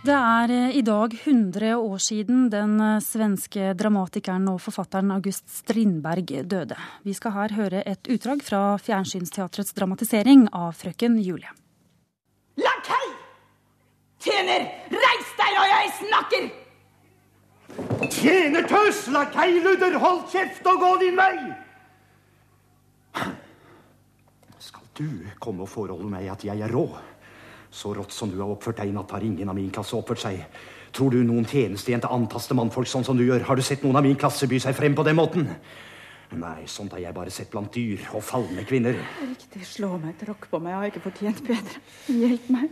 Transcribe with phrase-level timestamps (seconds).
[0.00, 5.44] Det er eh, i dag 100 år siden den eh, svenske dramatikeren og forfatteren August
[5.52, 6.78] Strindberg døde.
[7.04, 11.52] Vi skal her høre et utdrag fra Fjernsynsteatrets dramatisering av Frøken Julie.
[12.56, 13.10] Lakei!
[14.24, 16.48] Tjener, reis deg når jeg snakker!
[18.08, 21.34] Tjenertøs, lakeiludder, hold kjeft og gå din vei!
[24.64, 25.08] Skal du
[25.44, 26.88] komme og forholde meg at jeg er rå?
[27.70, 30.22] Så rått som du har oppført deg i natt, har ingen av min klasse oppført
[30.24, 30.42] seg.
[30.94, 33.46] Tror du noen tjenestejente antaster mannfolk sånn som du gjør?
[33.46, 35.46] Har du sett noen av min klasse by seg frem på den måten?
[36.30, 38.98] Nei, sånt har jeg bare sett blant dyr og falne kvinner.
[39.18, 41.82] Riktig, slå meg, tråkk på meg, jeg har ikke fortjent bedre.
[42.20, 42.68] Hjelp meg,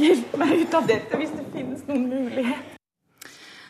[0.00, 2.74] hjelp meg ut av dette hvis det finnes noen mulighet.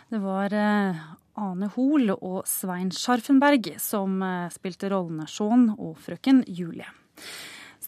[0.08, 1.02] Det var eh,
[1.38, 6.86] Ane Hoel og Svein Scharfenberg som eh, spilte rollene Shaun og frøken Julie.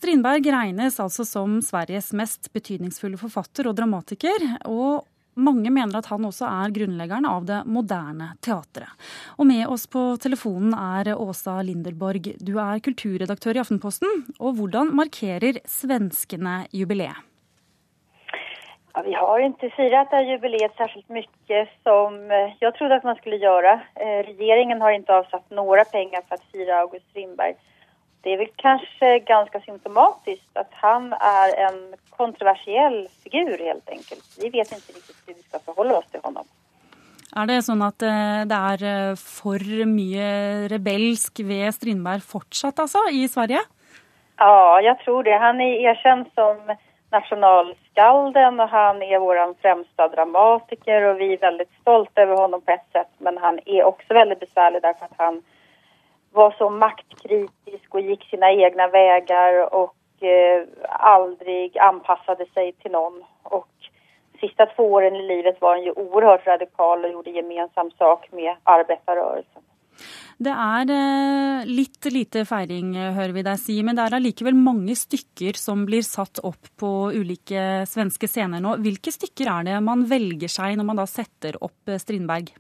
[0.01, 4.47] Strindberg regnes altså som Sveriges mest betydningsfulle forfatter og dramatiker.
[4.65, 5.05] og
[5.41, 8.89] mange mener at han også er grunnleggeren av det moderne teatret.
[9.39, 12.33] Og med oss på telefonen er Åsa Linderborg.
[12.41, 14.25] Du er kulturredaktør i Aftenposten.
[14.41, 17.17] Og hvordan markerer svenskene jubileet?
[18.91, 23.39] Ja, vi har ikke feiret jubileet særskilt mye som eh, jeg trodde at man skulle
[23.39, 23.77] gjøre.
[24.01, 27.61] Eh, regjeringen har ikke avsatt noen penger for å feire August Strindberg
[28.23, 34.25] det är väl kanske ganska symptomatiskt att han är en kontroversiell figur helt enkelt.
[34.41, 36.45] Vi vet inte riktigt hur vi ska förhålla oss till honom.
[37.31, 40.31] Er det sånn at eh, det er eh, for mye
[40.73, 43.63] rebelsk ved Strindberg fortsatt, altså, i Sverige?
[44.41, 45.37] Ja, jeg tror det.
[45.39, 46.59] Han er erkjent som
[47.15, 51.07] nasjonalskalden, og han er vår fremste dramatiker.
[51.13, 54.41] Og vi er veldig stolte over ham på et sett, men han er også veldig
[54.43, 55.41] besværlig derfor at han
[56.37, 59.93] var så maktkritisk og gikk sine egne veier og
[60.23, 60.67] eh,
[61.13, 63.19] aldri anpasset seg til noen.
[63.51, 63.67] Og
[64.41, 68.55] siste to årene i livet var han jo uhørt radikal og gjorde gemensam sak med
[68.65, 69.67] arbeiderrørelsen.
[70.41, 74.95] Det er eh, litt lite feiring, hører vi deg si, men det er allikevel mange
[74.97, 78.79] stykker som blir satt opp på ulike svenske scener nå.
[78.81, 82.55] Hvilke stykker er det man velger seg når man da setter opp Strindberg?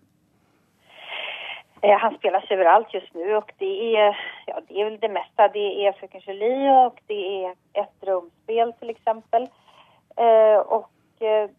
[1.82, 5.48] Eh, han spelas överallt just nu och det är, ja, det är väl det mesta.
[5.48, 9.48] Det är Fröken Julie och det är ett rumspel till exempel.
[10.16, 11.50] Eh, och eh,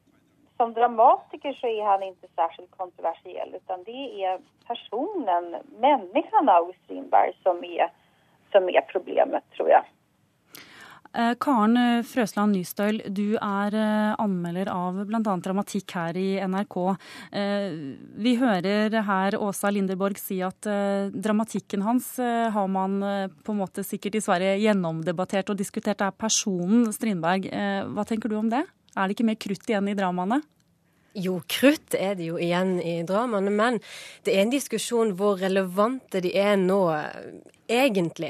[0.57, 7.33] som dramatiker så är han inte särskilt kontroversiell utan det är personen, människan August Strindberg
[7.43, 7.89] som är,
[8.51, 9.83] som är problemet tror jeg.
[11.11, 15.19] Eh, Karen eh, Frøsland Nystøyl, du er eh, anmelder av bl.a.
[15.43, 16.77] dramatikk her i NRK.
[18.21, 20.67] Vi hører her Åsa Linderborg si at
[21.11, 22.99] dramatikken hans har man
[23.43, 25.99] på en måte sikkert i Sverige gjennomdebattert og diskutert.
[25.99, 27.47] Det er personen Strindberg.
[27.91, 28.63] Hva tenker du om det?
[28.95, 30.41] Er det ikke mer krutt igjen i dramaene?
[31.11, 33.79] Jo, krutt er det jo igjen i dramaene, men
[34.23, 36.79] det er en diskusjon hvor relevante de er nå,
[37.71, 38.29] egentlig.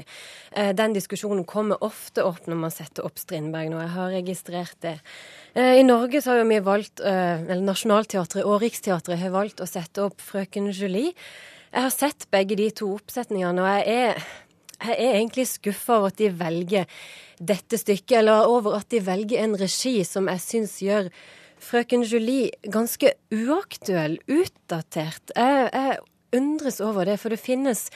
[0.51, 3.81] Eh, den diskusjonen kommer ofte opp når man setter opp Strindberg nå.
[3.83, 4.95] Jeg har registrert det.
[5.53, 9.61] Eh, I Norge så har jo vi valgt, eh, eller Nationaltheatret og Riksteatret har valgt
[9.61, 11.13] å sette opp Frøken Julie.
[11.71, 14.23] Jeg har sett begge de to oppsetningene, og jeg er,
[14.81, 16.85] jeg er egentlig skuffa over at de velger
[17.37, 21.11] dette stykket, eller over at de velger en regi som jeg syns gjør
[21.61, 25.33] frøken Julie ganske uaktuell, utdatert.
[25.35, 25.99] Jeg, jeg,
[26.31, 27.89] undres over det, for det finnes,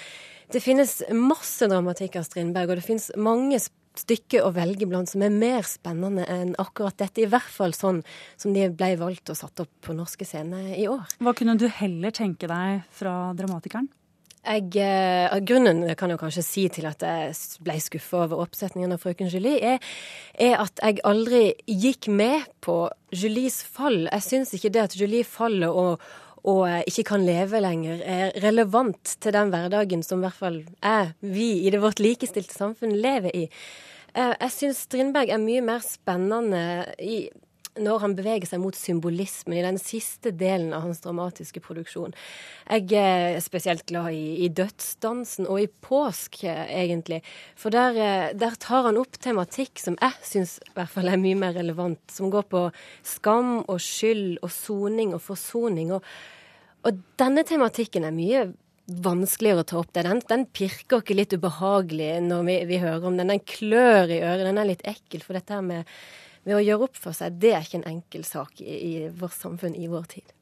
[0.52, 3.62] det finnes masse dramatikk av Strindberg, og det finnes mange
[3.96, 7.24] stykker å velge blant som er mer spennende enn akkurat dette.
[7.24, 8.02] I hvert fall sånn
[8.36, 11.06] som de ble valgt og satt opp på norske scener i år.
[11.24, 13.88] Hva kunne du heller tenke deg fra dramatikeren?
[14.46, 17.34] Jeg, eh, grunnen kan jeg kanskje si til at jeg
[17.66, 19.80] ble skuffa over oppsetningen av Frøken Julie, er,
[20.38, 22.84] er, at jeg aldri gikk med på
[23.16, 24.06] Julies fall.
[24.12, 26.06] Jeg syns ikke det at Julie faller og,
[26.46, 31.16] og ikke kan leve lenger, er relevant til den hverdagen som i hvert fall jeg,
[31.26, 33.48] vi i det vårt likestilte samfunn lever i.
[34.16, 36.62] Eh, jeg syns Strindberg er mye mer spennende
[37.02, 37.26] i
[37.82, 42.16] når han beveger seg mot symbolismen i den siste delen av hans dramatiske produksjon.
[42.70, 47.22] Jeg er spesielt glad i, i dødsdansen og i påsk, egentlig.
[47.60, 51.40] For der, eh, der, tar han opp tematikk som jeg syns hvert fall er mye
[51.40, 52.02] mer relevant.
[52.12, 52.68] Som går på
[53.06, 55.92] skam og skyld og soning og forsoning.
[55.96, 56.06] Og,
[56.88, 58.46] og denne tematikken er mye
[58.86, 59.92] vanskeligere å ta opp.
[59.94, 60.06] Det.
[60.06, 63.34] Den, den pirker ikke litt ubehagelig når vi, vi hører om den.
[63.34, 64.46] Den klør i øret.
[64.48, 65.26] Den er litt ekkel.
[65.26, 65.90] For dette her med
[66.46, 69.38] ved å gjøre opp for seg, det er ikke en enkel sak i, i vårt
[69.38, 70.34] samfunn i vår tid.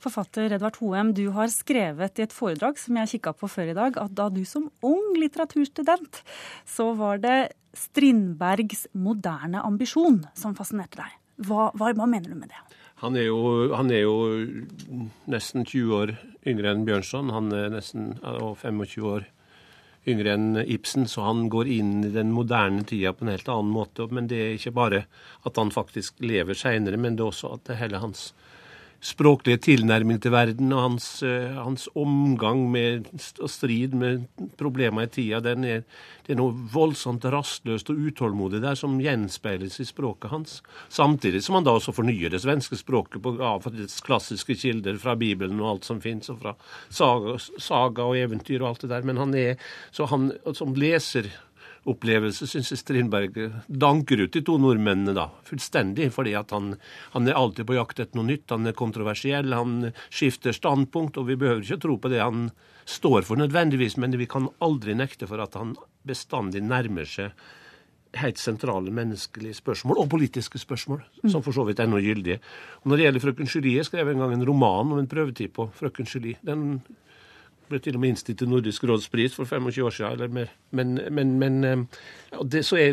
[0.00, 3.76] Forfatter Edvard Hoem, du har skrevet i et foredrag som jeg kikka på før i
[3.76, 6.22] dag, at da du som ung litteraturstudent,
[6.64, 11.18] så var det Strindbergs moderne ambisjon som fascinerte deg.
[11.46, 12.64] Hva, hva, hva mener du med det?
[13.00, 14.16] Han er, jo, han er jo
[15.30, 16.10] nesten 20 år
[16.48, 17.30] yngre enn Bjørnson.
[17.32, 19.24] Han er nesten 25 år
[20.08, 23.72] yngre enn Ibsen, så han går inn i den moderne tida på en helt annen
[23.74, 24.06] måte.
[24.10, 25.02] Men det er ikke bare
[25.48, 28.30] at han faktisk lever seinere, men det er også at det hele hans
[29.00, 33.08] språklige tilnærming til verden og hans, uh, hans omgang med
[33.40, 34.26] og strid med
[34.60, 35.84] problemer i tida, er,
[36.26, 40.58] det er noe voldsomt rastløst og utålmodig der som gjenspeiles i språket hans.
[40.92, 45.16] Samtidig som han da også fornyer det svenske språket på, av dets klassiske kilder fra
[45.18, 46.56] Bibelen og alt som fins, og fra
[46.88, 49.06] saga, saga, og eventyr og alt det der.
[49.08, 49.56] Men han er
[49.96, 51.30] så han som leser
[51.88, 53.36] opplevelse, syns Strindberg
[53.66, 56.10] danker ut de to nordmennene da, fullstendig.
[56.14, 56.74] Fordi at han,
[57.14, 58.50] han, er alltid på jakt etter noe nytt.
[58.52, 61.20] Han er kontroversiell, han skifter standpunkt.
[61.20, 62.50] Og vi behøver ikke tro på det han
[62.90, 67.34] står for nødvendigvis, men vi kan aldri nekte for at han bestandig nærmer seg
[68.18, 72.40] helt sentrale menneskelige spørsmål, og politiske spørsmål, som for så vidt er noe gyldige.
[72.82, 75.52] Og når det gjelder frøken Julie, skrev jeg en gang en roman om en prøvetid
[75.54, 76.40] på frøken Julie.
[76.42, 76.80] Den
[77.70, 80.12] ble til og med innstilt til Nordisk rådspris for 25 år siden.
[80.12, 80.50] eller mer.
[80.70, 81.84] Men, men, men eh,
[82.42, 82.92] det, så er,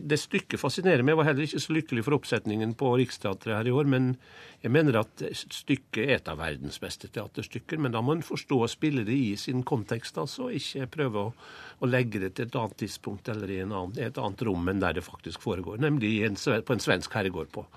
[0.00, 1.14] det stykket fascinerer meg.
[1.14, 3.90] Jeg var heller ikke så lykkelig for oppsetningen på Riksteatret her i år.
[3.90, 4.14] Men
[4.62, 7.80] jeg mener at stykket er et av verdens beste teaterstykker.
[7.80, 10.50] Men da må en forstå å spille det i sin kontekst, altså.
[10.54, 11.34] Ikke prøve å,
[11.80, 14.98] å legge det til et annet tidspunkt eller i annen, et annet rom enn der
[14.98, 15.80] det faktisk foregår.
[15.84, 17.68] Nemlig en, på en svensk herregård på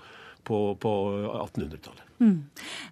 [0.44, 0.92] på, på
[1.46, 2.08] 1800-tallet.
[2.22, 2.36] Mm.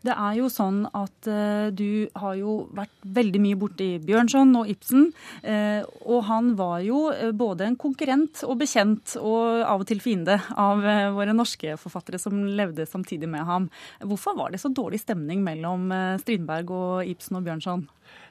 [0.02, 4.70] Det er jo sånn at uh, du har jo vært veldig mye borti Bjørnson og
[4.72, 5.10] Ibsen.
[5.44, 10.02] Uh, og han var jo uh, både en konkurrent og bekjent, og av og til
[10.02, 10.82] fiende, av
[11.14, 13.70] våre norske forfattere som levde samtidig med ham.
[14.02, 15.90] Hvorfor var det så dårlig stemning mellom
[16.22, 17.86] Strindberg og Ibsen og Bjørnson?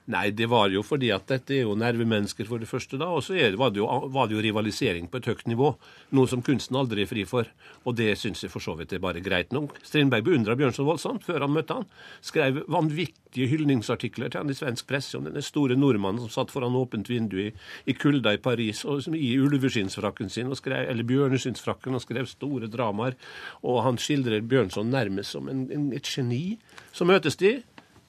[0.09, 2.97] Nei, det var jo fordi at dette er jo nervemennesker, for det første.
[2.97, 3.75] da, Og så var,
[4.09, 5.75] var, det jo rivalisering på et høyt nivå.
[6.17, 7.45] Noe som kunsten aldri er fri for.
[7.85, 9.77] Og det syns jeg for så vidt er bare greit nok.
[9.85, 11.85] Strindberg beundra Bjørnson voldsomt før han møtte han.
[12.25, 16.77] Skrev vanvittige hyldningsartikler til han i svensk presse om denne store nordmannen som satt foran
[16.79, 17.50] åpent vindu i,
[17.85, 22.65] i kulda i Paris og som i ulveskinnsfrakken sin, skrev, eller bjørneskinnsfrakken, og skrev store
[22.65, 23.13] dramaer.
[23.61, 26.57] Og han skildrer Bjørnson nærmest som en, en, et geni.
[26.89, 27.59] Så møtes de.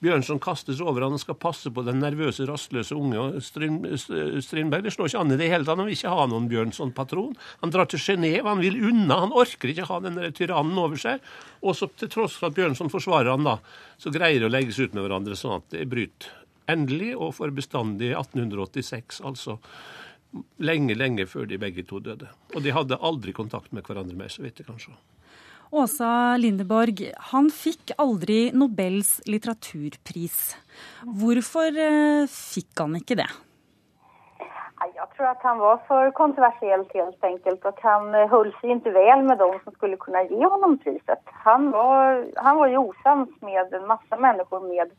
[0.01, 3.41] Bjørnson kastes over han og skal passe på den nervøse, rastløse unge.
[3.45, 5.77] Strindberg det slår ikke an i det hele tatt.
[5.77, 7.35] Han vil ikke ha noen Bjørnson-patron.
[7.61, 9.19] Han drar til Genéve, han vil unna.
[9.27, 11.21] Han orker ikke ha den tyrannen over seg.
[11.61, 13.59] Og så til tross for at Bjørnson forsvarer han da,
[14.01, 16.33] så greier de å legges ut med hverandre sånn at det bryter.
[16.71, 19.59] Endelig og for bestandig 1886, altså
[20.63, 22.29] lenge, lenge før de begge to døde.
[22.55, 24.93] Og de hadde aldri kontakt med hverandre mer, så vidt jeg kan se.
[25.71, 26.99] Åsa Lindeborg,
[27.31, 30.57] han fikk aldri Nobels litteraturpris.
[31.07, 33.27] Hvorfor eh, fikk han ikke det?
[34.81, 38.91] Jeg tror at han var for kontroversiell helt enkelt og han eh, holdt seg ikke
[38.97, 41.23] vel med dem som skulle kunne gi ham priset.
[41.47, 44.91] Han var, han var jo osams med en masse mennesker med,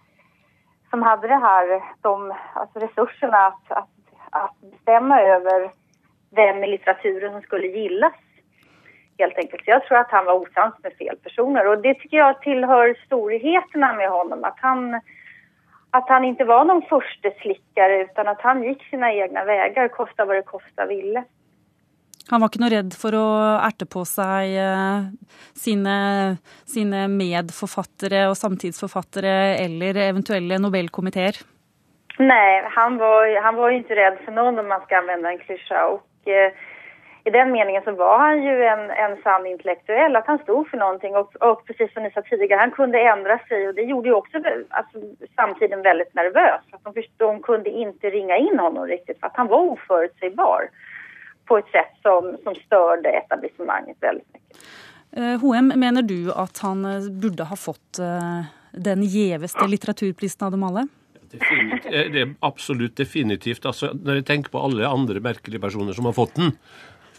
[0.88, 1.76] som hadde det her,
[2.08, 2.16] de,
[2.64, 3.86] altså ressursene å
[4.72, 5.68] bestemme over
[6.32, 8.22] hvem i litteraturen som skulle gilles
[9.18, 9.64] helt enkelt.
[9.64, 12.96] Så Jag tror att han var osams med fel personer och det tycker jag tillhör
[13.06, 14.44] storheterna med honom.
[14.44, 14.94] Att han,
[15.90, 20.36] att han inte var någon försteslickare utan att han gick sina egna vägar, kosta vad
[20.36, 21.24] det kosta ville.
[22.30, 23.28] Han var ikke noe redd for å
[23.66, 25.08] erte på seg eh,
[25.58, 25.96] sine,
[26.70, 31.40] sine medforfattere og samtidsforfattere eller eventuelle Nobelkomiteer?
[32.22, 35.82] Nei, han var, han var ikke redd for noen om man skal anvende en klisjé.
[35.96, 36.54] Og eh,
[37.24, 40.76] i den meningen så var han ju en, en sann intellektuell, att han stod för
[40.76, 44.08] någonting och, och precis som ni sa tidigare, han kunde ändra sig och det gjorde
[44.08, 44.36] ju också
[44.70, 44.98] alltså,
[45.36, 46.62] samtiden väldigt nervös.
[46.70, 50.68] Att de, de kunde inte ringa in honom riktigt för att han var oförutsägbar
[51.44, 54.56] på ett sätt som, som störde etablissemanget väldigt mycket.
[55.42, 60.62] HM, mener du at han eh, burde ha fått uh, den gjeveste litteraturprisen av dem
[60.62, 60.86] alle?
[61.32, 63.66] Definitivt, eh, det er absolutt definitivt.
[63.66, 66.54] Altså, når jeg tenker på alle andre merkelige personer som har fått den,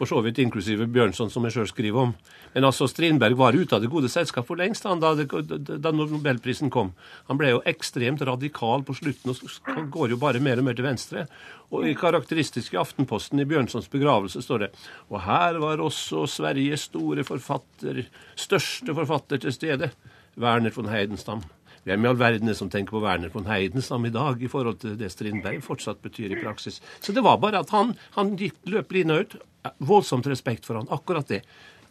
[0.04, 2.12] for så vidt inklusive Bjørnson, som jeg sjøl skriver om.
[2.54, 6.92] Men altså, Strindberg var ute av det gode selskap for lengst da, da, nobelprisen kom.
[7.30, 10.88] Han ble jo ekstremt radikal på slutten og går jo bare mer og mer til
[10.90, 11.26] venstre.
[11.74, 14.72] Og i karakteristisk i Aftenposten i Bjørnsons begravelse står det
[15.10, 18.04] Og her var også Sveriges store forfatter,
[18.36, 19.94] største forfatter til stede,
[20.38, 21.44] Werner von Heidenstam.
[21.84, 24.80] Hvem i all verden er som tenker på Werner von Heidenstam i dag i forhold
[24.84, 26.80] til det Strindberg fortsatt betyr i praksis?
[27.04, 28.38] Så det var bare at han, han
[28.72, 29.36] løp lina ut.
[29.84, 31.42] Voldsomt respekt for han, akkurat det.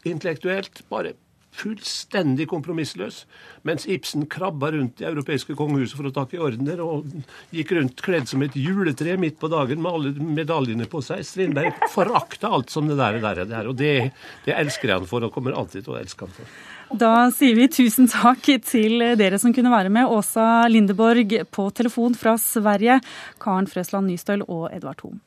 [0.09, 1.13] Intellektuelt bare
[1.53, 3.23] fullstendig kompromissløs.
[3.69, 7.09] Mens Ibsen krabba rundt i europeiske kongehuset for å ta i ordener, og
[7.55, 11.25] gikk rundt kledd som et juletre midt på dagen med alle medaljene på seg.
[11.27, 14.13] Strindberg forakta alt som det der, der, der og det,
[14.47, 16.55] det elsker han for, og kommer alltid til å elske han for.
[16.93, 20.11] Da sier vi tusen takk til dere som kunne være med.
[20.13, 23.01] Åsa Lindeborg på telefon fra Sverige,
[23.41, 25.21] Karen Frøsland Nystøl og Edvard Thon.